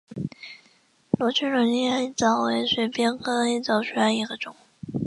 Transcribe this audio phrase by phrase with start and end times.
[1.11, 4.55] 罗氏轮叶黑藻为水鳖科黑藻属下的一个种。